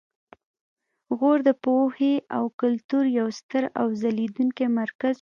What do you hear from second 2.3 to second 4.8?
او کلتور یو ستر او ځلیدونکی